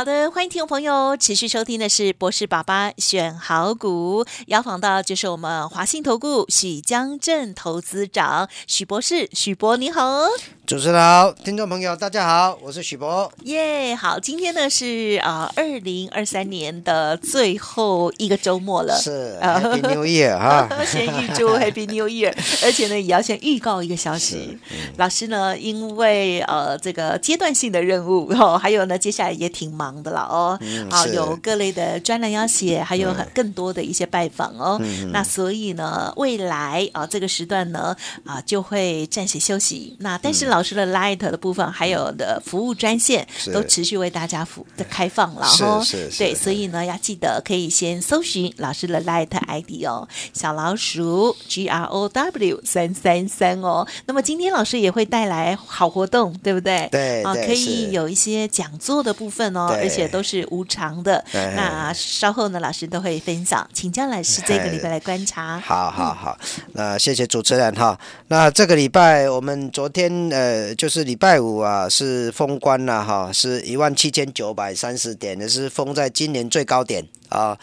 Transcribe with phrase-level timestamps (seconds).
[0.00, 10.22] 好的，欢迎听众朋友持续收听的是博士爸爸选好股，邀访到就是我们华信投顾许江镇投资长许博士，许博你好。
[10.64, 13.30] 主持人好，听众朋友大家好，我是许博。
[13.42, 22.32] 耶，好，今天呢是啊二零二三年的最后一个周末了，是 Happy New Year 哈， 先预祝 Happy New Year，
[22.64, 24.56] 而且呢也要先预告一个消息，
[24.96, 30.58] 老师呢因为呃这个阶段性的任务哦，还有呢接下来也挺忙的了哦，
[30.90, 34.80] 好有各类的专栏要写，还有很更多的一些拜访哦，
[35.12, 40.62] 那所以呢未来啊这个时段呢啊就会暂时休息，那但是老。
[40.62, 45.82] 师的 Light 的部分，还有的服务专线都持续为大家服的开放了哦。
[46.16, 53.84] 对，所以呢，要记得可以先搜寻老师的 Light ID 哦，小老鼠 G R O W 三三三哦。
[54.06, 56.86] 那么今天老师也会带来好活动，对不对？
[56.92, 61.24] 对啊，可以有一些讲座的部分哦，而且都是无偿的。
[61.32, 65.58] 那稍后呢，老师都会分享，请江老师这个礼拜来观察。
[65.58, 66.38] 好好好，
[66.74, 67.98] 那谢谢主持人哈。
[68.28, 70.50] 那这个礼拜我们昨天呃。
[70.50, 77.50] 呃，就是礼拜五啊，是封关了哈，是一万七千九百三十点，也是封在今年最高点啊。
[77.50, 77.58] 呃，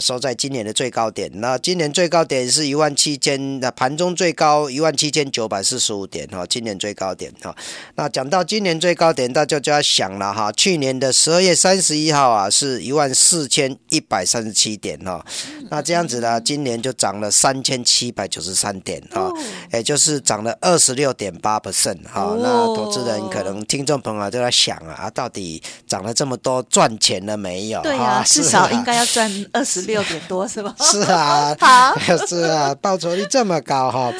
[0.00, 1.30] 收在今年的最高点。
[1.34, 7.54] 那今年最高点是一万七千，那盘中最高一万七千九百四十五点哈，今年最高点哈。
[7.94, 15.24] 那讲到今年最高点，大家就要想了哈，去年的十二月三十一号啊，是一万四千一百三十七点哈。
[15.70, 19.30] 那这样子呢，今年就涨了三千七百九十三点哈，
[19.72, 22.36] 也就是涨了二十六点八 percent 哈。
[22.40, 27.80] 那投资人可能听众朋友都在想啊，到底涨了这么多，赚钱了没有？
[27.82, 29.75] 对啊，至少应该要赚二十。
[29.80, 30.74] 十六点多 是吧？
[30.80, 31.54] 是啊，
[32.28, 34.12] 是啊，报酬率这么高哈，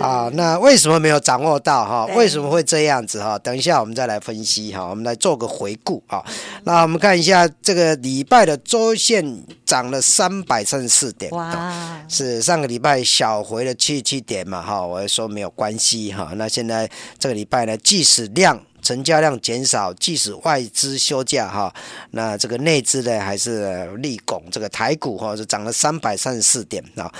[0.00, 2.06] 啊，那为什么没有掌握到哈？
[2.14, 3.38] 为什么会这样子哈？
[3.38, 6.24] 等一下我们再来分析哈，我们来做个回顾啊。
[6.64, 14.80] 那我们看一下这个礼拜的周线涨了三百三十四点，哇，是上个礼拜小回了七七点嘛哈？
[14.84, 16.32] 我说没有关系哈。
[16.36, 16.88] 那现在
[17.18, 18.60] 这个礼拜呢，即使量。
[18.84, 21.74] 成交量减少，即使外资休假哈，
[22.10, 27.12] 那这个内资呢还是立拱这个台股哈，是涨了三百三十四点啊。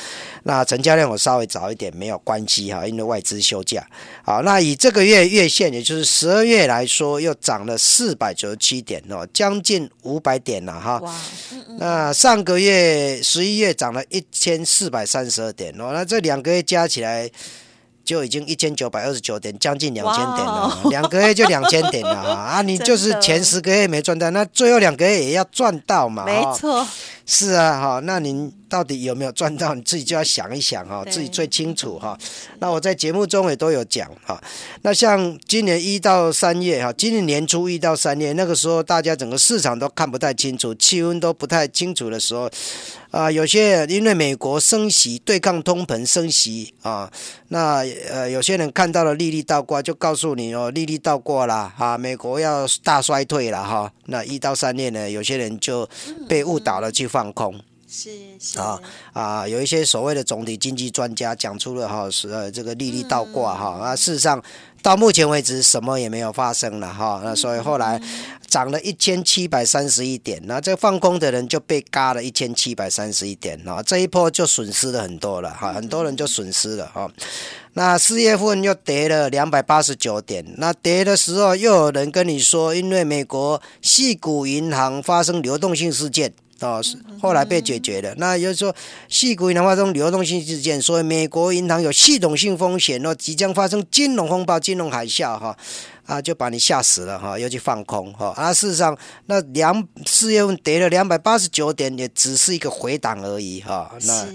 [0.45, 3.85] 那成交量我稍微早一点没有关系哈，因为外资休假。
[4.23, 11.01] 好，那以这个月月线，也就是十二月来说，又涨了四百九十七点哦，将近五百点了哈。
[11.79, 17.31] 那上个月十一月涨了一千四百三十二点哦，那这两个月加起来。
[18.05, 22.63] 就已经一千九百二十九点，将近两千点了，两个月就两千点了哈 啊！
[22.63, 26.25] 你就是前十个月没赚到，那最后两个月也要赚到嘛？
[26.25, 26.87] 没错，
[27.25, 28.53] 是啊哈，那您。
[28.75, 29.73] 到底有没有赚到？
[29.73, 32.19] 你自己就要想一想哈，自己最清楚哈。
[32.59, 34.43] 那我在节目中也都有讲哈。
[34.83, 42.51] 那像今年一到三月哈，今年年初一到三月那个时候，大家整个市场都看不太清楚，气温都不太清楚的时候
[43.13, 47.09] 啊，有些因为美国升息对抗通膨升息啊，
[47.51, 53.93] 那呃有些人看到了利率倒挂，就告诉你哦，利率倒挂了啊，美国要大衰退了哈。
[54.07, 55.89] 那一到三月呢，有些人就
[56.29, 57.55] 被误导了去放空。
[57.97, 58.11] 是
[58.41, 58.81] 是啊
[59.13, 64.43] 啊，有一些所谓的总体经济专家讲出了哈，是呃这个利率倒挂哈啊，事实上
[64.83, 68.01] 到目前为止什么也没有发生了哈，那所以后来
[68.49, 77.09] 涨了一千七百三十一点，那这放空的人就被嘎了一千七百三十一点啊，这一波就损失了很多了哈，很多人就损失了哈。
[77.75, 86.33] 那四月份又跌了两百八十九点，那跌的时候又有人跟你说，因为美国系股银行发生流动性事件。
[86.61, 88.15] 哦，是后来被解决了。
[88.17, 88.75] 那也就是说，
[89.09, 95.57] 细股银行发生流动性事件，所以美国银行有系统性风险，哦，即将发生金融风暴、金融海啸，哈，
[96.07, 98.33] 啊，就把你吓死了，哈，又去放空，哈。
[98.37, 98.97] 啊，事实上，
[99.27, 103.91] 那两四月份跌了两百八十九点，也只是一个回档而已，哈。
[104.03, 104.27] 那。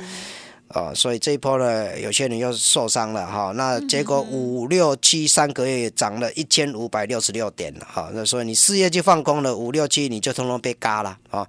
[0.73, 3.51] 哦，所以这一波呢，有些人又受伤了哈。
[3.55, 8.11] 那结果五六七三个月涨了一千五百六十六点了哈。
[8.13, 11.47] 那所以你四月就放空了，五六七你就通通被嘎了啊。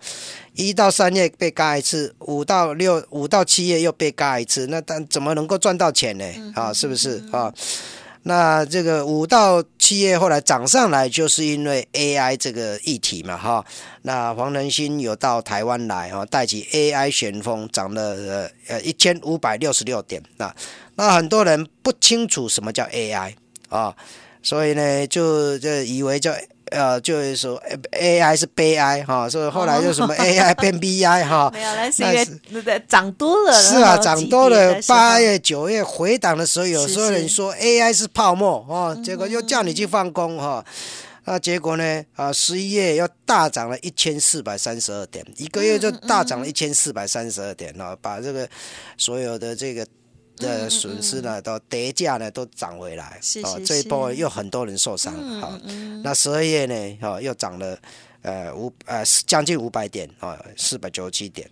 [0.54, 6.24] 一到三月被嘎一次，五到六五到七月又被嘎一次，那但怎么能够赚到钱呢？
[6.54, 7.52] 啊，是不是啊？
[8.22, 13.64] 那这个五到七月后来涨上来，就是因为 AI 这个议题嘛，哈。
[14.02, 20.22] 那黄仁勋有到台湾来，哈，带起 AI 旋风，涨了呃呃一千五百六十六点。
[20.36, 20.54] 那
[20.96, 23.34] 那很多人不清楚什么叫 AI
[23.68, 23.96] 啊，
[24.42, 26.30] 所以呢，就就以为就。
[26.70, 27.60] 呃，就是说
[27.92, 32.08] ，A I 是悲哀哈，所以后来就什么 A I 变 B I 哈，没有，那是因
[32.64, 40.64] 为涨多了，是啊，涨多了，八月九月回档的时候，有时候人说 A I 是泡沫哦，结果又叫你去放空哈，
[41.24, 48.48] 那结果呢啊，十一月又大涨了一千四百三十二点，一个月就大涨了一千四百三十二点哦，把这个
[48.96, 49.86] 所有的这个。
[50.40, 53.20] 的损失呢，都跌价呢，都涨回来。
[53.44, 55.14] 哦，这一波又很多人受伤。
[55.40, 55.56] 好，
[56.02, 57.78] 那十二月呢，哦，又涨了
[58.22, 61.48] 呃五呃将近五百点啊，四百九十七点。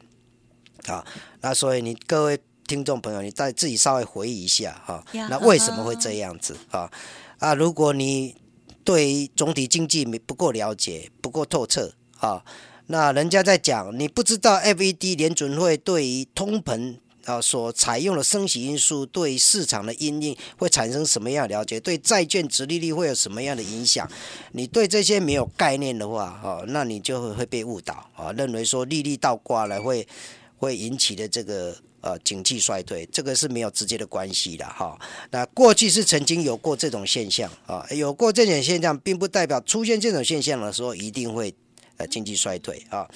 [0.87, 1.05] 好，
[1.43, 6.90] 那所以你各位听众朋友，你再自己稍微回忆一下哈，那为什么会这样子啊？
[7.38, 8.35] 啊，如果你
[8.82, 12.43] 对总体经济没不够了解、不够透彻啊，
[12.87, 16.96] 那人家在讲，你不知道 FED 联准会对于通膨。
[17.28, 21.78] 啊，所采用的升息因素对市场的阴影会产生什么样的了解？
[21.78, 24.10] 对债券殖利率会有什么样的影响？
[24.52, 30.08] 你对这些没有概念的话，哈，那你就会会被误导啊，认为说利率倒挂了会
[30.56, 34.98] 会引起的这个呃经济衰退，这个是没有直接的关系的哈。
[35.30, 41.54] 那过去是曾经有过这种现象啊，有过这种现象，并不代表出现这种现象的时候一定会。
[41.99, 43.06] 呃，经济衰退啊，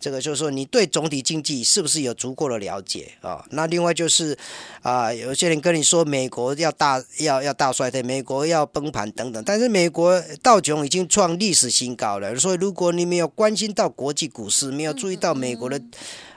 [0.00, 3.44] 这个就是说，你对总体经济是不是有足够的了解啊？
[3.50, 4.36] 那另外就是
[4.82, 15.80] 啊，有些人跟你说美国要大要要大衰退，美国要崩盘等等，但是美国道琼已经创历史新高了，所以如果你没有关心到国际股市，没有注意到美国的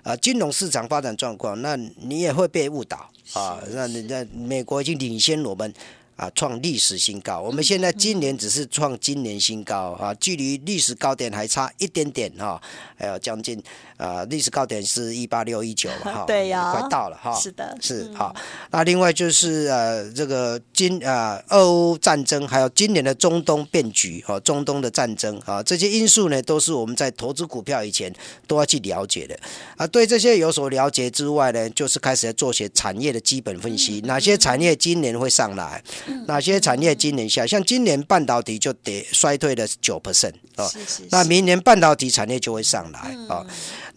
[0.04, 3.60] 啊金融市场发展状况，那你也会被误导啊。
[3.72, 5.74] 那那美国已经领先我们。
[6.18, 7.40] 啊，创历史新高！
[7.40, 12.62] 我们现在今年只是创今年新高啊，距离历史高点还差一点点哈，
[12.98, 13.64] 还有将近。
[13.98, 18.36] 啊，历史高点是一八六一九了 哈，对呀，快到了哈，是的，是好。
[18.72, 28.14] 那另外就是呃，这个今啊，俄乌战争，还有今年的中东变局哈，中东的战争啊，这些因素呢，都是我们在投资股票以前
[28.46, 29.38] 都要去了解的。
[29.76, 29.88] 啊。
[29.88, 35.84] 对这些有所了解之外呢，就是开始要做些产业的基本分析，哪些产业今年会上来，
[36.28, 40.70] 哪些产业今年下，像今年半导体就跌衰退了九 percent 啊，
[41.10, 43.44] 那明年半导体产业就会上来啊。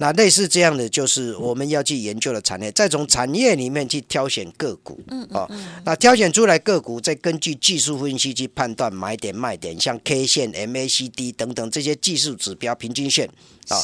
[0.03, 5.47] 那类似这样的，就是我们要去研究的产业，再从产业里面去挑选个股，嗯，哦，
[5.85, 13.29] 那挑选出来个股，再根据技术分析去判断买点卖点，像 K 线、MACD 等等这些技术指标、平均线，
[13.69, 13.77] 啊，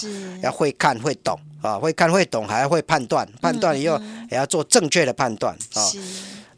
[0.42, 5.84] 要会看会懂啊，会看会懂，还要会判断，判断以后也要做正确的判断啊。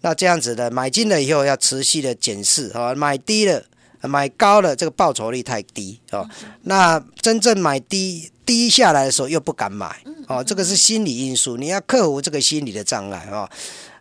[0.02, 3.64] 那这样子的买进了以后要持续的检视啊，买低了、
[4.02, 6.24] 买高了，这个报酬率太低啊。
[6.62, 8.30] 那真正买低。
[8.48, 9.94] 低下来的时候又不敢买，
[10.26, 13.46] 哦，这个是心理因素，你要克服这个心理的障碍啊，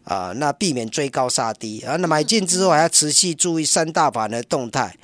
[0.05, 4.95] 啊，那避免追高杀低啊，那买进之后还要持续注意三大盘的动态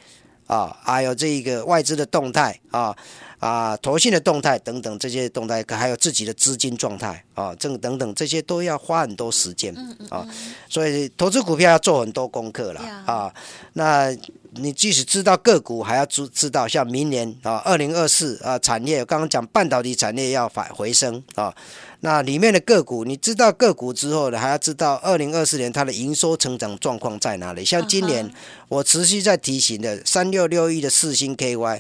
[0.48, 2.96] 啊，还有这个外资的动态啊，
[3.40, 9.76] 啊，投信的动态等等这些动态，还有自己的资金状态啊，这等等这些都要花很多时间
[10.10, 10.26] 啊，
[10.70, 13.34] 所以投资股票要做很多功课了啊，
[13.74, 14.16] 那。
[14.56, 21.54] 你即使知道个股，还要知知道像明年啊，二零二四啊，产业刚刚讲半导体产业要反回升啊。
[22.06, 27.64] 那里面的个股，你知道个股之后呢，还要知道二零二四年它的营收成长状况在哪里？
[27.64, 28.30] 像今年
[28.68, 31.80] 我持续在提醒的三六六一的四星 KY，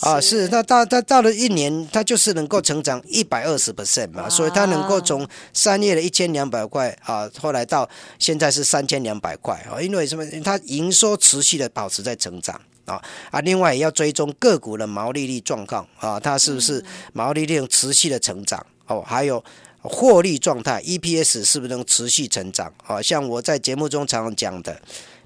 [0.00, 10.22] 啊是，那到它到了一年，它就是能够成长一百二十 percent 嘛，所以它能够从三月的一千两百块啊，后来到现在是三千两百块啊，因为什么？
[10.44, 18.64] 它营收持续的保持在成长啊啊，另外也要追踪个股的毛利率状况啊，它是不是毛利率持续的成长？
[18.86, 19.42] 哦，还有
[19.80, 22.72] 获利状态，EPS 是不是能持续成长？
[22.86, 24.80] 啊，像我在节目中常常讲的，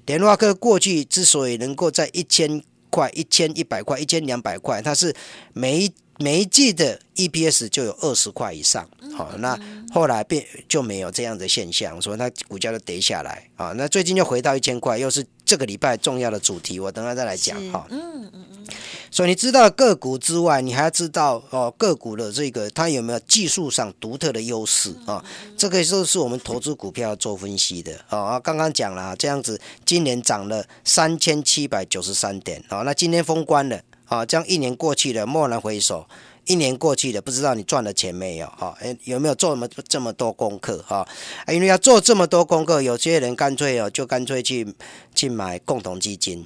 [0.05, 5.13] 联发科过去之所以能够在一千块、一千一百块、一千两百块，它是
[5.53, 8.87] 每一每一季的 EPS 就有二十块以上。
[9.17, 9.57] 好，那
[9.93, 13.49] 后来变就没有这样的现象，所以它股价就跌下来。
[13.55, 17.57] 啊，那最近又回到一千块，又是这个礼拜重要的主题，我等下再来讲。
[17.71, 18.67] 哈，嗯嗯嗯。
[19.11, 25.23] 所以你知道个股之外，你还要知道哦个股的这个它有没有技术上独特的优势啊？
[25.57, 28.39] 这个就是我们投资股票要做分析的啊。
[28.39, 36.05] 刚刚讲了这样子，今年涨了三千七百九十三点好，那今天封关了啊，这样一年过去了，蓦然回首。
[36.45, 38.47] 一年过去了，不知道你赚了钱没有？
[38.47, 40.83] 哈，哎，有没有做这么这么多功课？
[40.87, 41.07] 哈，
[41.47, 44.73] 因为要做这么多功课，有些人干脆哦，就干脆去
[45.13, 46.43] 去买共同基金。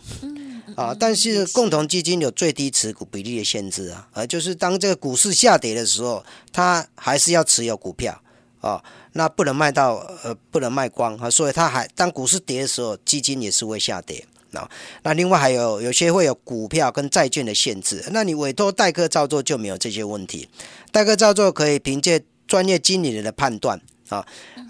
[0.75, 8.21] 啊，但是共同基金有最低持股比例的限制啊，啊，就是当这个股市下跌的时候，它还是要持有股票
[8.59, 14.69] 啊，那不能卖到呃，不能卖光啊，所以它还当股市跌的时候，基金也是会下跌那。
[15.03, 20.47] 那另外还有有些会有股票跟债券的限制，那你委托代客操作就没有这些问题，
[20.91, 24.25] 代客操作可以凭借专业经理人的判断啊，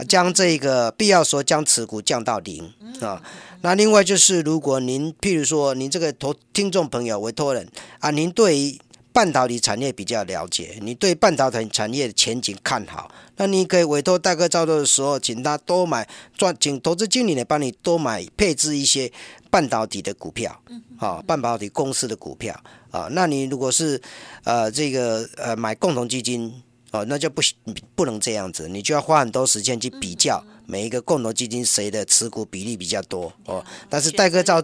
[0.07, 3.21] 将这个必要时候将持股降到零啊。
[3.61, 7.65] 那另外就是，如果您譬如说您这个投听众朋友委托人
[7.99, 8.77] 啊，您对于
[9.13, 19.11] 半导体产业比较了解，你对半导体产业的前景看好，那你可以委托代客操作的时候，请他多买赚，请投资经理呢帮你多买配置一些
[19.51, 20.59] 半导体的股票，
[20.97, 22.59] 啊，半导体公司的股票
[22.91, 23.07] 啊。
[23.11, 24.01] 那你如果是
[24.43, 26.51] 呃这个呃买共同基金。
[26.93, 27.55] 哦，那就不行，
[27.95, 33.65] 不能这样子，你就要花很多时间去比较每一个共同基金谁的持股比例比较多哦。
[33.89, 34.63] 但是代客照，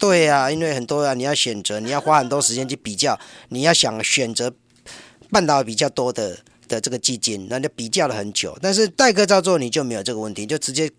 [0.00, 3.16] 对呀，因为很多啊，你要选择，你要花很多时间去比较，
[3.50, 4.52] 你要想选择
[5.30, 8.58] 半导体比较多的的这个基金，那就比较了很久。
[8.60, 10.90] 但是代客照做你就没有这个问题，就直接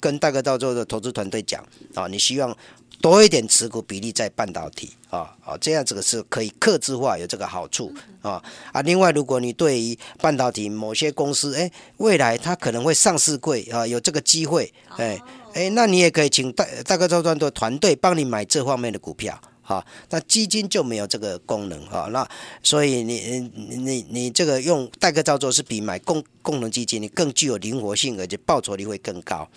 [0.00, 1.62] 跟代客照做的投资团队讲
[1.94, 2.56] 啊，你希望。
[3.02, 8.80] 多一点持股比例在半导体啊啊，这样这个是可以克制化，有这个好处啊啊。
[8.80, 15.20] 另外，如果你对于半导体某些公司，哎，未来它可能会上市贵啊，有这个机会，哎
[15.56, 19.40] 哎，那你也可以请大大哥周专的团队帮你买这方面的股票。
[19.68, 22.26] 好，那基金就没有这个功能哈，那
[22.62, 29.48] 所以你你你你这个用代客操作是比买共共同基金你更具有灵活性，而且报酬率会更高。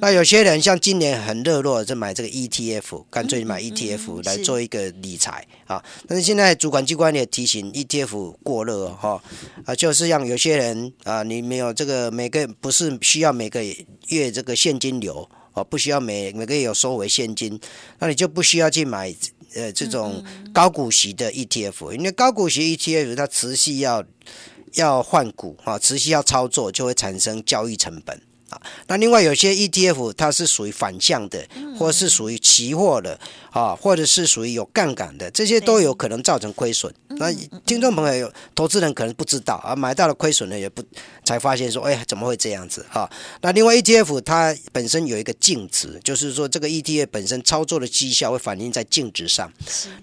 [0.00, 5.82] 那有些人像今年很热络，就买这个 ETF，干脆买 ETF 来做一个理财啊。
[6.06, 9.20] 但是现在主管机关也提醒 ETF 过热哈，
[9.64, 13.60] 啊，就是让有些人啊，你没有这个每个不是需要每个
[14.06, 17.58] 月这个现金流哦，不需要每每个月有收回现金，
[17.98, 19.12] 那你就不需要去买。
[19.54, 24.04] 呃，这种高股息的 ETF，因为高股息 ETF 它持续要
[24.74, 28.20] 要换股哈，持续要操作，就会产生交易成本。
[28.50, 31.46] 啊，那另外有些 ETF 它是属于反向的，
[31.78, 33.18] 或是属于期货的，
[33.50, 36.92] 啊，或者是属于有杠杆的，这些都有可能造成亏损。
[37.20, 37.32] 那
[37.66, 40.82] 听众朋友、投资人可能不知道啊，买到了亏损呢，也不
[41.24, 42.84] 才发现说，哎，怎么会这样子？
[42.88, 43.10] 哈，
[43.42, 49.52] 那另外 ETF 它本身有一个净值，就是说这个 ETF 本身操作的绩效会反映在净值上。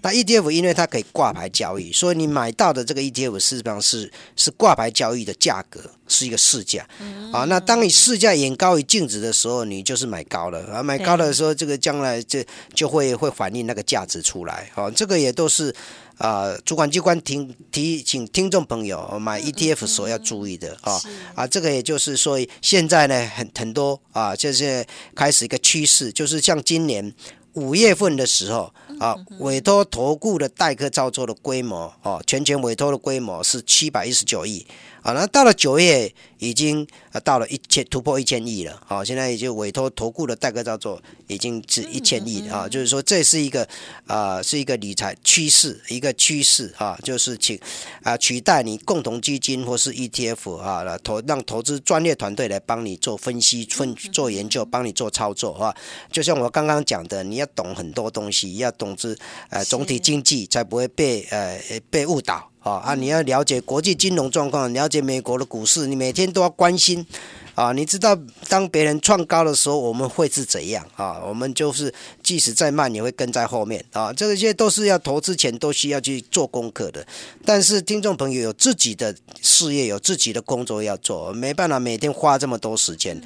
[0.01, 5.81] 那 ETF 因为它可以挂牌交易，所以你买到的这个 ETF 事实上是是挂牌交易的价格。
[6.07, 6.87] 是一个市价，
[7.33, 10.59] 啊，那当你市价远高于净值的时候，你就是买高了。
[10.65, 15.73] 啊，买高的时候，这个将来这就会会反映那个价值出来，啊，这个也都是
[16.17, 21.01] 啊，主管机关提提醒听众朋友买 ETF 所要注意的啊，
[21.35, 27.13] 啊，这个也就是说，现在呢很很多啊，就是开始一个趋势，就是像今年
[27.53, 34.65] 五月份的时候啊，委托投顾的代客操作的规模哦，全权委托的规模是七百一十九亿。
[35.05, 38.81] 好，那到了九月，已经呃到了一千突破一千亿了。
[38.87, 43.69] 好，现在已经委托投顾的代客操作已经是一千亿啊，就是说这是一个
[44.07, 47.59] 啊是一个理财趋势，一个趋势啊，就是请
[48.01, 55.75] 啊取代你共同基金或是 ETF 啊，来投让投资专业团队来帮你做分析、分做研究，帮你做操作啊。
[56.11, 59.15] 就像我刚刚讲的，你要懂很多东西，要懂知
[59.51, 62.49] 呃总体经济，才不会被呃被误导。
[62.65, 62.95] 啊啊！
[62.95, 67.05] 你要了解国际金融状况，了解美国的股市，你每天都要关心
[67.53, 67.71] 啊！
[67.71, 68.17] 你知道
[68.49, 71.21] 当别人创高的时候，我们会是怎样啊？
[71.27, 71.93] 我们就是
[72.23, 74.11] 即使再慢，也会跟在后面啊！
[74.11, 77.05] 这些都是要投资前都需要去做功课的。
[77.45, 83.21] 但是听众朋友有自己的事业，有自己的工作要做，没办法每天花这么多时间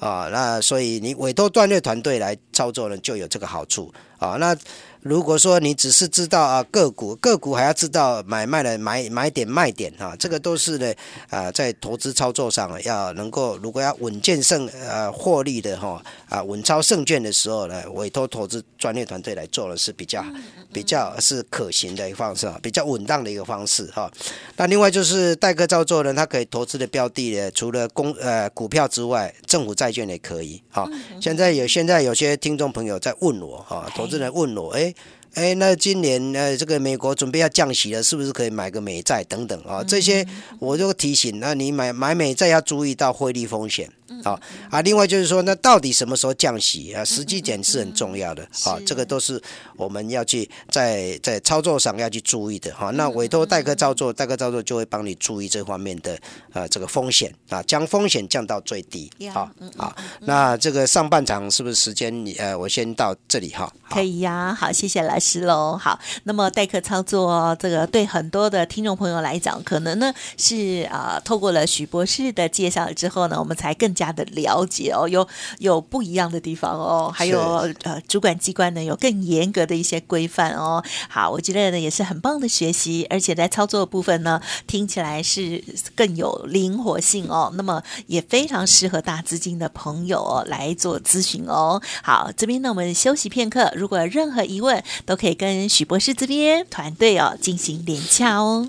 [0.00, 0.28] 啊！
[0.32, 4.30] 那所以你委托专业团队来操作呢，就有这个好处啊！
[4.40, 4.56] 那。
[5.02, 10.92] 如果说你只是知道啊个股，个股还要知道买卖的买买点卖点哈，这个都是呢
[11.30, 20.22] 啊在投资操作上要能够，如果要稳健胜呃获利的哈啊稳操胜券的时候呢，委托投资专业团队来做的是比较
[20.70, 24.10] 比较是可行的一个方式，比较稳当的一个方式哈。
[24.56, 30.86] 那另外就是代客操作呢，它可以投资的标的呢，除了公呃股票之外，政府债券也可以哈。
[31.22, 34.89] 现在有现在有些听众朋友在问我哈，投资人问我哎。
[35.34, 39.82] 哎，那今年呃这个美国准备要降息了，是不是可以买个美债等等啊？
[39.84, 40.26] 这些
[40.58, 43.90] 我就提醒，那你买买美债要注意到汇率风险。
[44.24, 44.38] 好
[44.70, 47.04] 啊，另外就是说，那到底什么时候降息啊？
[47.04, 49.40] 时机点是很重要的啊，这个都是
[49.76, 52.90] 我们要去在在操作上要去注意的哈。
[52.90, 56.18] 那委托代客操作，代客操作就会帮你注意这方面的
[56.52, 59.08] 呃这个风险啊，将风险降到最低。
[59.32, 62.12] 好，好，那这个上半场是不是时间？
[62.38, 63.72] 呃，我先到这里哈。
[63.90, 65.76] 可以呀，好，谢谢老师喽。
[65.76, 75.26] 好，那么代客操作这个对很多的听众朋友来讲，可能呢是啊，透过了许博士的介绍之后呢，我们才更加的了解哦，有
[75.58, 77.40] 有不一样的地方哦，还有
[77.82, 80.82] 呃，主管机关呢有更严格的一些规范哦。
[81.08, 85.62] 好，我觉得呢也是很棒的学习，而且在操作部分呢，听起来是
[85.94, 87.52] 更有灵活性哦。
[87.54, 91.80] 那么也非常适合大资金的朋友哦来做咨询哦。
[92.02, 93.70] 好，这边呢我们休息片刻。
[93.74, 98.68] 如果有任何疑问，都可以跟许博士这边团队哦进行连洽哦。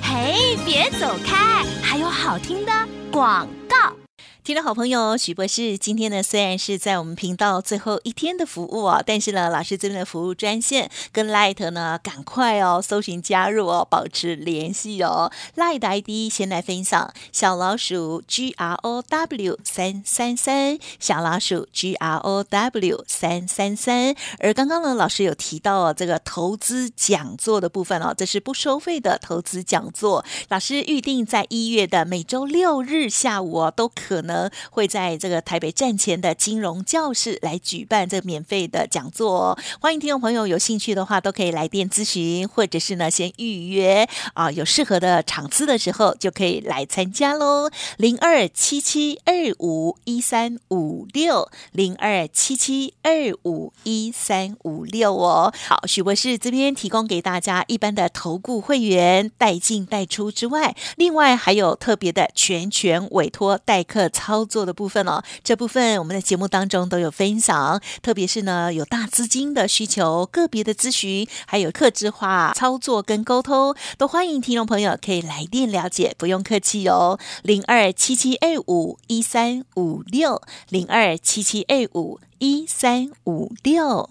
[0.00, 2.70] 嘿，别走开，还有好听的
[3.10, 4.01] 广告。
[4.44, 15.30] 听众好朋友许博士，今天呢虽然是在我们频道最后一天的服务哦，但是呢老师这边的服务专线跟 Light 呢赶快哦搜寻加入哦，保持联系哦。
[15.54, 24.16] Light ID 先来分享小老鼠 G R O W 三三三，小老鼠 G R O W 三三三。
[24.40, 34.31] 而刚刚呢老师有提到哦这个投资讲座的部分哦，这是不收费的投资讲座，老师预定在一月的每周六日下午哦都可能。
[34.70, 47.70] 会在这个台北站前的金融教室来举办这个免费的讲座，欢迎听众朋友有兴趣的话都可以来电咨询，或者是呢先预约啊，有适合的场次的时候就可以来参加喽。
[47.96, 53.10] 零二七七二五一三五六零二七七二
[53.44, 55.52] 五一三五六哦。
[55.66, 64.08] 好，许博士这边提供给大家一般的投顾会员带进带出之外，另外还有特别的全权委托代客。
[64.22, 77.18] 操作的部分哦，这部分我们在节目当中都有分享，特别是呢有大资金的需求、个别的咨询，还有客制化操作跟沟通，都欢迎听众朋友可以来电了解，不用客气哦。
[77.42, 84.08] 零二七七二五一三五六，零二七七二五一三五六。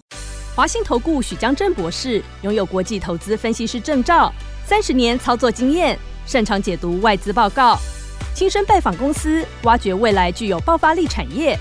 [0.54, 4.30] 华信投顾许江正博士拥有国际投资分析师证照，
[4.66, 7.78] 三十年操作经验，擅长解读外资报告。
[8.34, 11.58] 亲身拜访公司，挖掘未来具有爆发力产业，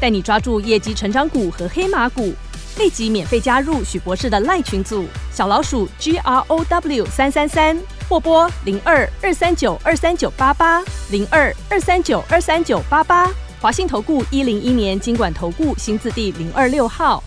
[0.00, 2.32] 带你抓住业绩成长股和黑马股。
[2.78, 13.28] 立即免费加入许博士的赖群组，小老鼠 G R O W 三三三，或拨零二二三九二三九八八零二二三九二三九八八。
[13.60, 17.22] 华信投顾一零一年经管投顾新字第零二六号。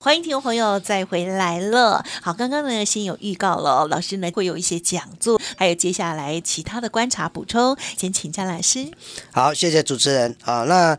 [0.00, 2.04] 欢迎听众朋友再回来了。
[2.22, 8.88] 好，刚刚呢先有预告了，老师呢会有一些讲座，还有接下来其他的观察补充，先请教老师。
[9.32, 10.36] 好，谢谢主持人。
[10.40, 10.96] 好，那。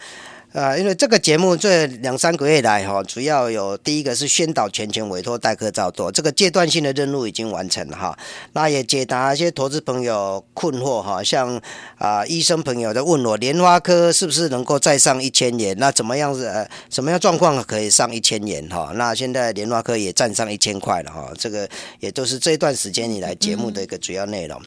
[0.51, 8.17] 啊，因为这个节目这两三个月来哈，主要有第一个是宣导全权委托代客照做，这个阶段性的任务已经完成了哈。
[8.53, 11.61] 那也解答一些投资朋友困惑哈，像
[11.99, 15.75] 啊医生朋友在问我莲花科是不是能够再上一千元？
[15.77, 18.91] 那怎么样子呃什么样状况可以上一千元哈？
[18.95, 24.59] 那现在莲花科也站上一千块了哈，这个也都是这一段时间以来节目的一个主要内容。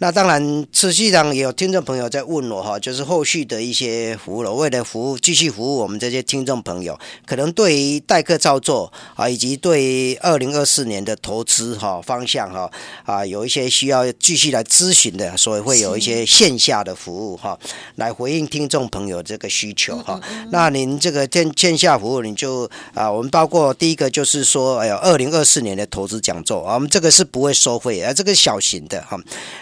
[0.00, 5.18] 那当然持续上也有听众朋友在问我哈，就是后续的一些服务了，为了服务。
[5.30, 12.68] 继续服务我们这些听众朋友，可能对于代客操作啊，以及对二零二四年的投资哈方向哈
[13.04, 17.56] 啊，有一些需要继续来咨询的，所以会有一些线下的服务哈，
[17.94, 20.20] 来回应听众朋友这个需求哈。
[20.50, 29.16] 那您这个线线下服务，你就啊，我们包括第一个就是说，哎呀，二零二四年的投资讲座啊，我们这个是不会收费，而这个小型的哈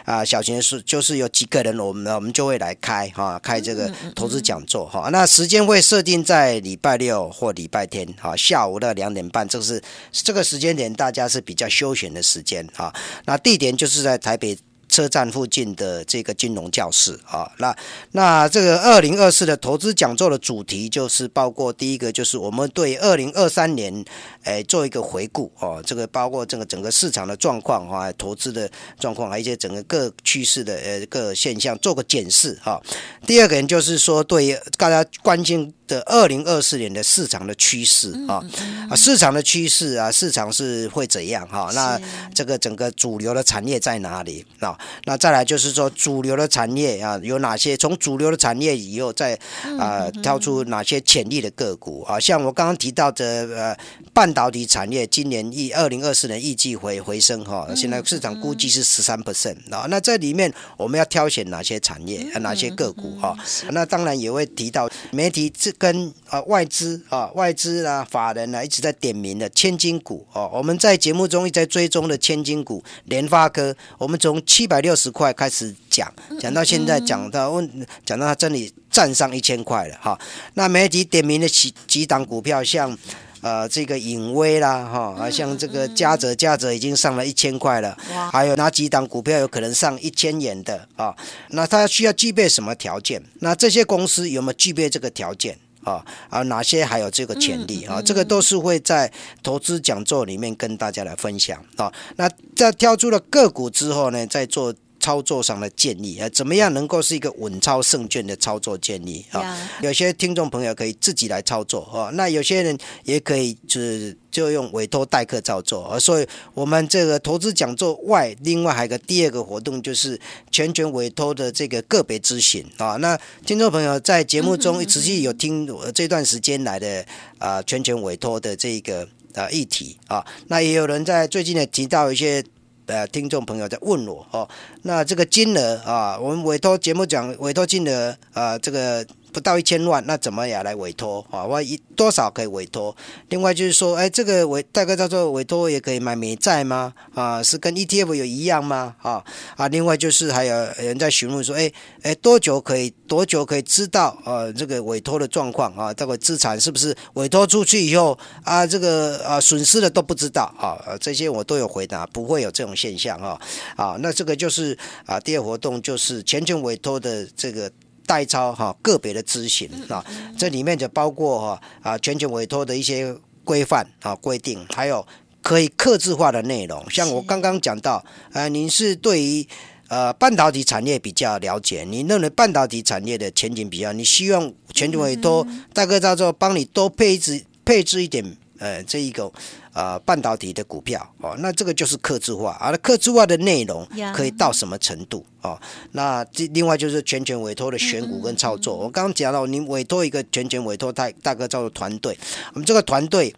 [0.07, 5.11] 啊，小型是就是有几个人，我们我们就会来开哈，开这个投资讲座哈。
[5.13, 5.58] 那时间。
[5.59, 12.95] 因为设定在礼拜六或礼拜天，哈，下午的两点半，这是这个时间点，大家是比较休闲的时间，哈。
[13.25, 14.57] 那地点就是在台北。
[14.89, 17.77] 车站附近的这个金融教室啊，那
[18.13, 24.05] 那这个二零二四的投资讲座的主题就是包括第一个就是我们对二零二三年
[24.45, 32.81] 诶做一个回顾哦，这个包括这个整个市场的状况哈，投资的状况，还有一些整个各趋势的呃各现象做个检视哈。
[33.27, 38.43] 第二个人就是说对大家关心的二零二四年的市场的趋势啊
[38.89, 41.71] 啊市场的趋势啊市场是会怎样哈？
[41.75, 42.01] 那
[42.35, 44.78] 这个整个主流的产业在哪里啊？
[45.05, 47.77] 那再来就是说主流的产业啊，有哪些？
[47.77, 49.39] 从主流的产业以后再
[49.79, 52.19] 啊挑出哪些潜力的个股啊？
[52.21, 53.77] 像我刚刚提到的呃
[54.13, 59.87] 半导体产业，今年预二零二四年预计回回升哈，现在市场估计是十三 percent 啊。
[59.89, 63.37] 那这里面我们要挑选哪些产业、啊哪些个股哈？
[63.73, 70.49] 那当然也会提到媒体这跟啊外资啊外资啊法人啊一直在点名的千金股哦。
[70.55, 80.17] 我们在节目中一直在追踪的千金股联发科，我们从七百六十块开始讲，讲到现在讲到问讲到它这里站上一千块了哈。
[80.55, 82.97] 那媒体点名的几几档股票像。
[83.41, 87.97] 呃，这个影威啦，哈，啊，像这个嘉泽，嘉泽已经上了一千块了，
[88.33, 91.15] 还有哪几档股票有可能上一千元的啊？
[91.51, 93.23] 那它需要具备什么条件？
[93.39, 95.57] 那这些公司有没有具备这个条件
[95.89, 96.05] 啊？
[96.29, 98.03] 啊，哪些还有这个潜力啊？
[98.03, 99.11] 这个都是会在
[99.43, 101.93] 投资讲座里面跟大家来分享啊。
[102.17, 104.75] 那在挑出了个股之后呢，再做。
[105.01, 109.71] 操作上的建议啊，怎么样能够是一个稳操胜券的操作建议啊？
[109.81, 115.99] 有些听众朋友可以自己来操作哦，那有些人也可以就是就用委托代客操作啊。
[115.99, 122.97] 所以，我们这个投资讲座外，另外还有个第二个活动，就是全权委托的这个个别咨询啊。
[122.97, 127.05] 那听众朋友在节目中持续有听这段时间来的
[127.39, 132.45] 啊，全权委托的这个啊议题啊，那也有人在最近呢提到一些。
[132.89, 134.49] 呃，听众朋友在问我哦，
[134.83, 139.07] 那这个金额啊，我们委托节目讲委托金额啊，这个。
[139.33, 141.45] 不到一千万，那怎么也来委托啊？
[141.45, 142.95] 我一多少可以委托？
[143.29, 146.93] 另外就是说，哎，这个委大概叫做委托也可以买美债吗？
[147.15, 148.95] 啊，是跟 ETF 有一样吗？
[149.03, 149.25] 啊
[149.57, 151.71] 啊，另外就是还有人在询问说，哎
[152.03, 154.51] 哎，多久可以多久可以知道啊？
[154.53, 160.97] 这个委托的状况啊，这个资产是不是委托出去以后啊，这个啊损失的都不知道啊？
[161.01, 163.41] 这些我都有回答，不会有这种现象啊
[163.77, 167.71] 啊，那这个就是啊，第二活动就是全权委托的这个。
[168.09, 170.03] 代操哈个别的咨询啊，
[170.37, 175.07] 这里面就包括哈啊全权委托的一些规范啊规定，还有
[175.43, 176.91] 可以克制化的内容。
[176.91, 179.47] 像我刚刚讲到，呃，您是对于
[179.89, 188.25] 呃半导体产业比较了解，你认为半导体产业的前景比较，你希望全权委托大哥到时候帮你多配置配置一点
[188.59, 189.31] 呃这一个。
[189.79, 195.57] 啊，半导体的股票哦，那这个就是客制化，而客制化的内容可以到什么程度哦？
[195.93, 198.75] 那这另外就是全权委托的选股跟操作。
[198.75, 202.19] 我刚刚讲到，您委托一个全权委托大大哥叫做团队，
[202.55, 203.33] 我们这个团队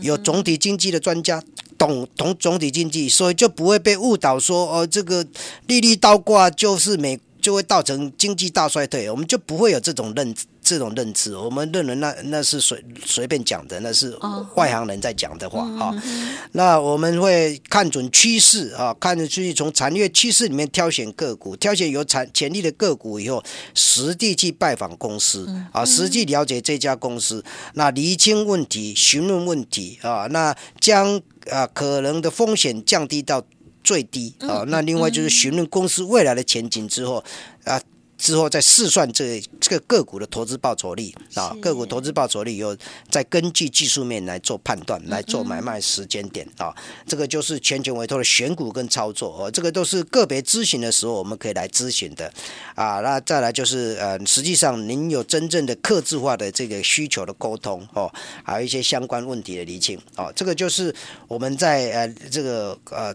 [0.00, 1.40] 有总体经济的专家，
[1.78, 5.24] 懂懂总体经济，所以就不会被误导说哦，这个
[5.68, 10.44] 利率倒挂就是美就会造成经济大衰退，我们就不会有这种认知。
[10.64, 14.18] 这种认知，我们认为那那是随随便讲的，那是
[14.56, 15.94] 外行人在讲的话啊。
[16.52, 33.44] 那我们会看准趋势啊，看准趋势，从产业趋势里面挑选个股，挑选有产潜力的个股以后，实地去拜访公司啊，实际了解这家公司，那厘清问题，询问问题啊，那将啊可能的风险降低到
[33.82, 34.64] 最低啊。
[34.68, 37.22] 那另外就是询问公司未来的前景之后
[37.64, 37.80] 啊。
[38.24, 42.74] 之后再试算这这个个股的投资报酬率啊，个股投资报酬率以后
[43.10, 46.74] 再根据技术面来做判断，来做买卖时间点啊，
[47.06, 52.32] 这个就是全权委托的选股跟操作哦，这个都是个别咨询的时候我们可以来咨询的
[52.74, 53.00] 啊。
[53.00, 58.10] 那再来就是呃，实际上您有真正的克制化的这个需求的沟通哦，
[58.42, 60.94] 还有一些相关问题的厘清哦，这个就是
[61.28, 63.14] 我们在呃这个呃。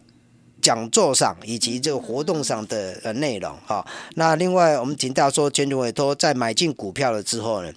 [0.61, 7.71] 讲座上以及这个活动上的呃内容哈，那另外我们听到说，全权委托在买进股票了之后呢，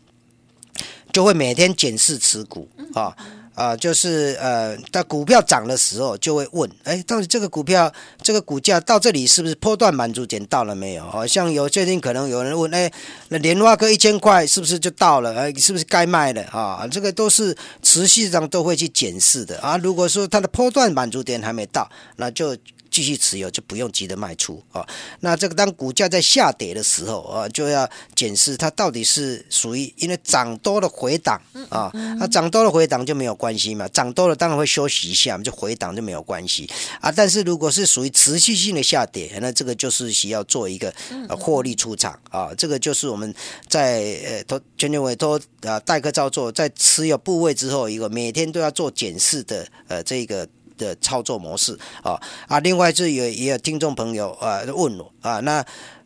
[1.12, 3.16] 就会每天检视持股啊
[3.54, 11.04] 啊，就是呃，在股票涨的时候就会问，哎，到底这个股票这个股价到这里是不是波段满足点到了没有？
[11.04, 12.90] 好像有最近可能有人问，哎，
[13.28, 15.34] 那莲花哥一千块是不是就到了？
[15.34, 16.86] 哎，是不是该卖了啊？
[16.90, 19.76] 这个都是持续上都会去检视的啊。
[19.76, 22.56] 如果说它的波段满足点还没到，那就。
[22.92, 24.86] 继续持有就不用急着卖出啊。
[25.20, 33.88] 那这个当股价在下跌的时候啊，就要检视它到底是属于因为涨多了回档啊，那涨多了回档就没有关系嘛。
[33.88, 37.10] 涨多了当然会休息一下，就回档就没有关系啊。
[37.10, 40.92] 但是如果是属于持续性的下跌，那这个就是需要做一个
[41.30, 42.50] 获利出场啊。
[42.56, 43.34] 这个就是我们
[43.68, 50.46] 在呃投全权委托啊代客照做，在持有部位之后，一个每天都要做检视的呃这个。
[50.76, 55.64] 的操作模式啊啊，另外是有也有听众朋友啊问我啊，那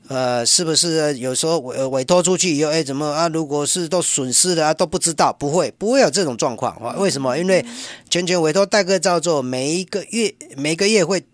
[0.09, 3.29] 呃是不是有时候委委托出去以后，哎怎么啊？
[3.29, 6.95] 如果是都损失了啊，都不知道，不会不会有这种状况啊？
[6.99, 7.37] 为什么？
[7.37, 7.65] 因为
[8.09, 11.25] 全权委托代客操作，每一个月每个月会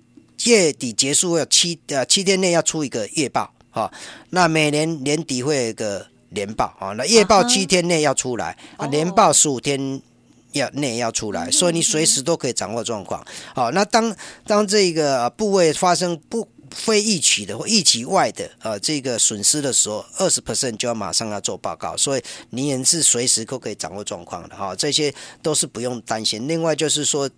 [0.45, 3.93] 月底结束要七呃七天内要出一个月报哈，
[4.31, 10.01] 那每年年底会有一个年报啊，那月报七天内要出来啊，年报十五天
[10.53, 13.25] 要内要出来，所以你随时都可以掌握状况。
[13.55, 14.15] 好，那当
[14.47, 25.13] 当这个部位发生不非预期的或预期外的呃这个损失的时候，二十 percent 就要马上要做报告，所以你也是随时都可以掌握状况的哈，这些
[25.43, 26.47] 都是不用担心。
[26.49, 27.29] 另外就是说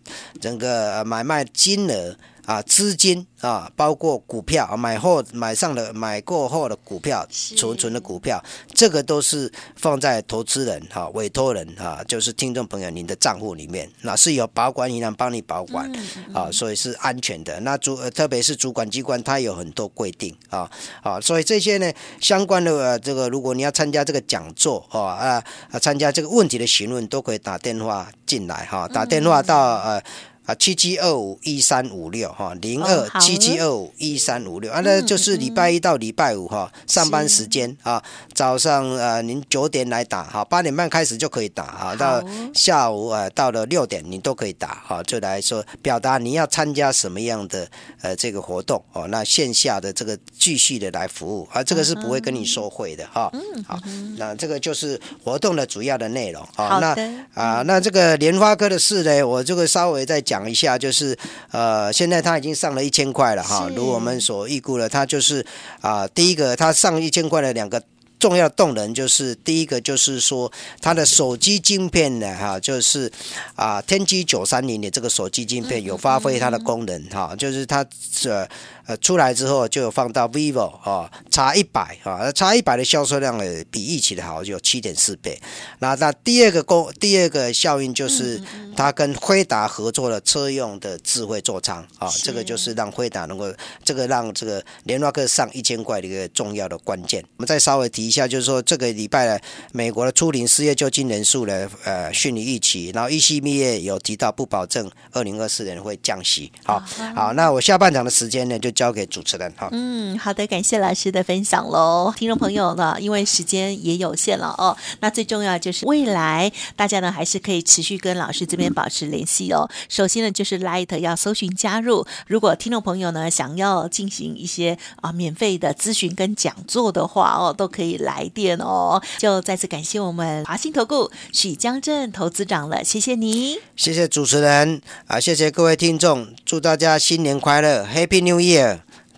[0.40, 2.16] 整个买卖金额。
[2.46, 8.42] 啊，资金啊，包括股票啊买后买上的买过后的股票，存存的股票，
[8.74, 15.90] 这个都是放在投资人哈委托人哈，就是听众朋友您的账户里面，那是由保管银行帮你保管
[16.34, 17.58] 啊，所以是安全的。
[17.60, 20.70] 那主特别是主管机关，它有很多规定啊
[21.02, 30.02] 啊，所以这些呢相关的这个，如果你要参加这个讲座啊啊啊，参加这个问题的询问，都可以打电话进来哈，打电话到呃。
[30.46, 34.70] 啊，七七二五一三五六哈，零二七七二五一三五六。
[34.70, 38.02] 啊，那就是礼拜一到礼拜五哈，上班时间啊，
[38.34, 47.66] 早上呃您九点来打哈，八点半开始就可以打哈，到下午呃到了六点你都可以打哈，就来说表达你要参加什么样的
[48.02, 53.32] 呃这个活动哦，那线下的这个继续的来服务啊，这个是不会跟你收费的哈，
[53.66, 53.80] 好，
[54.18, 60.33] 那这个就是活动的主要的内容啊，那啊那这个莲花科的事呢，我这个稍微再讲。
[60.34, 61.16] 讲一下，就是
[61.52, 65.46] 呃，现在它已经上了一千块了哈，如我们所预估的，它就是
[65.80, 67.80] 啊，第一个它上一千块的两个
[68.18, 73.08] 重要动能，就是第一个就是说它的手机晶片呢哈，就是
[73.54, 78.48] 啊，天玑九三零的这个手机晶片有发挥它的功能哈，就是它这。
[78.86, 85.40] 呃，出来之后就有放到 vivo 啊，差一百啊，差一百的销售量呢，比预期的好，有七点四倍。
[85.78, 88.38] 那那第二个功，第二个效应就是
[88.76, 93.50] 它跟辉达合作了车用的智慧座舱啊，这个就是让辉达能够
[93.82, 97.24] 这个让这个联发科上一千块的一个重要的关键。
[97.38, 99.38] 我们再稍微提一下，就是说这个礼拜呢，
[99.72, 102.90] 美国的初领失业救济人数呢，呃，逊于预期。
[102.94, 106.52] 然后一西密业有提到不保证二零二四年会降息。
[106.64, 106.78] 好，
[107.16, 108.73] 好，那我下半场的时间呢，就。
[108.74, 109.68] 交给主持人哈。
[109.72, 112.12] 嗯，好的，感谢老师的分享喽。
[112.16, 119.68] 听众朋友呢，因为时间也有限了哦，那最重要就是未来大家呢还是可以持续跟老师这边保持联系哦。
[119.88, 122.04] 首先呢，就是 Light 要搜寻加入。
[122.26, 129.00] 如果听众朋友呢想要进行一些啊免费的咨询跟讲座的话哦，都可以来电哦。
[129.18, 138.63] 就再次感谢我们华信投顾许江镇投资长了，谢谢你，谢谢主持人啊，谢谢各位听众，祝大家新年快乐，Happy New Year！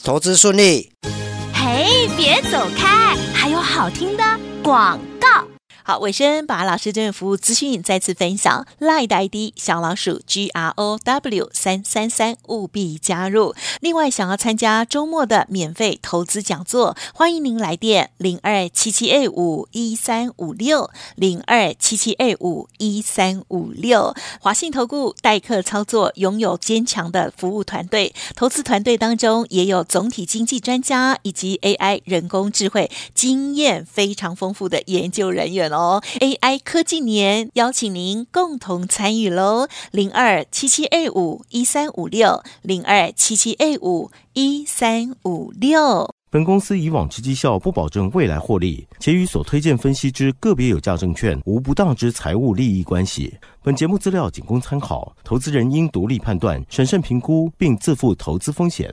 [0.03, 0.93] 投资顺利。
[1.53, 4.23] 嘿，别走开，还有好听的
[4.63, 5.56] 广告。
[5.89, 13.55] 好，尾声把老师这边服务资讯再次分享，Line ID 小老鼠 G R O W 三三三，务必加入。
[13.81, 24.13] 另外，想要参加周末的免费投资讲座，欢迎您来电零二七七 A 五一三五六零二七七 A 五一三五六。
[24.41, 35.76] 华信投顾代客操作，拥有坚强的服务团队，投资团队当中也有总体经济专家以及 AI 人工智慧经验非常丰富的研究人员哦。
[35.77, 46.11] 哦，AI 科技年邀请您共同参与喽，零二七七 A 五一三五六零二七七 A 五一三五六。
[46.31, 53.35] 本公司以往之绩效不保证未来获利，且与所推荐分析之个别有价证券无不当之财务利益关系。
[53.63, 58.93] 本节目资料仅供参考，投资人应独立判断、审慎评估，并自负投资风险。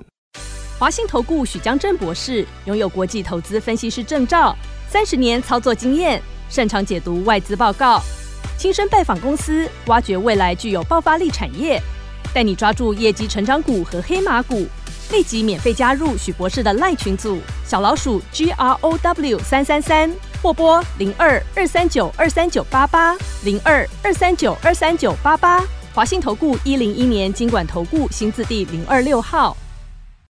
[0.79, 4.55] 华信投顾许江正博士拥有国际投资分析师证照，
[4.89, 6.21] 三十年操作经验。
[6.53, 7.99] 擅长解读外资报告，
[8.59, 11.81] 亲身拜访公司，挖掘未来具有爆发力产业，
[12.31, 14.67] 带你抓住业绩成长股和黑马股。
[15.11, 20.13] 立即免费加入许博士的赖群组，小老鼠 G R O W 三三三，
[20.43, 25.59] 或拨零二二三九二三九八八零二二三九二三九八八。
[25.91, 29.57] 华信投顾一零一年经管投顾新字第零二六号。